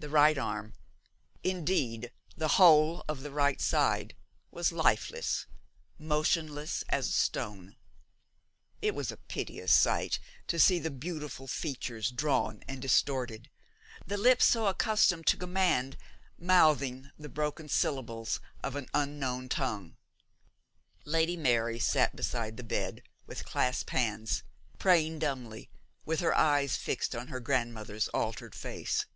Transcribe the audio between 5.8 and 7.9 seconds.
motionless as a stone.